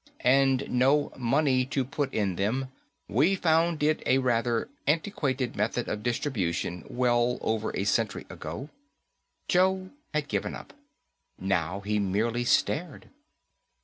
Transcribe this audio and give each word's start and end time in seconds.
"And 0.25 0.67
no 0.67 1.13
money 1.15 1.63
to 1.67 1.85
put 1.85 2.11
in 2.11 2.35
them. 2.35 2.71
We 3.07 3.35
found 3.35 3.83
it 3.83 4.01
a 4.07 4.17
rather 4.17 4.67
antiquated 4.87 5.55
method 5.55 5.87
of 5.87 6.01
distribution 6.01 6.83
well 6.89 7.37
over 7.41 7.69
a 7.77 7.83
century 7.83 8.25
ago." 8.27 8.69
Joe 9.47 9.91
had 10.11 10.27
given 10.27 10.55
up. 10.55 10.73
Now 11.39 11.81
he 11.81 11.99
merely 11.99 12.45
stared. 12.45 13.11